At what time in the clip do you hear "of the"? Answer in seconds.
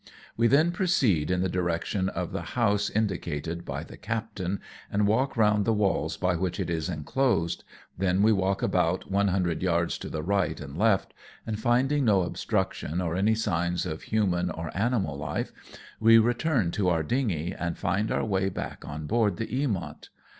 2.09-2.41